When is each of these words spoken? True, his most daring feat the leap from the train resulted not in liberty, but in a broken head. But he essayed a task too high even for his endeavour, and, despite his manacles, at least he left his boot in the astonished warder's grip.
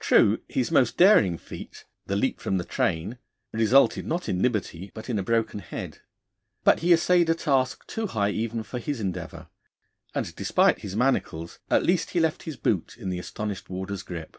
True, 0.00 0.40
his 0.48 0.70
most 0.70 0.96
daring 0.96 1.36
feat 1.36 1.84
the 2.06 2.16
leap 2.16 2.40
from 2.40 2.56
the 2.56 2.64
train 2.64 3.18
resulted 3.52 4.06
not 4.06 4.30
in 4.30 4.40
liberty, 4.40 4.90
but 4.94 5.10
in 5.10 5.18
a 5.18 5.22
broken 5.22 5.58
head. 5.60 5.98
But 6.64 6.78
he 6.80 6.90
essayed 6.90 7.28
a 7.28 7.34
task 7.34 7.86
too 7.86 8.06
high 8.06 8.30
even 8.30 8.62
for 8.62 8.78
his 8.78 8.98
endeavour, 8.98 9.48
and, 10.14 10.34
despite 10.34 10.78
his 10.78 10.96
manacles, 10.96 11.58
at 11.68 11.82
least 11.84 12.12
he 12.12 12.18
left 12.18 12.44
his 12.44 12.56
boot 12.56 12.96
in 12.96 13.10
the 13.10 13.18
astonished 13.18 13.68
warder's 13.68 14.02
grip. 14.02 14.38